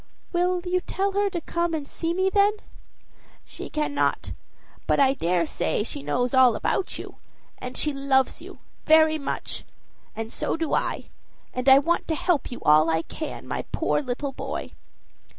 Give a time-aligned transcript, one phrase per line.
[0.33, 2.53] "Will you tell her to come and see me, then?"
[3.45, 4.31] "She cannot;
[4.87, 7.17] but I dare say she knows all about you.
[7.59, 9.63] And she loves you very much
[10.15, 11.03] and so do I;
[11.53, 14.71] and I want to help you all I can, my poor little boy."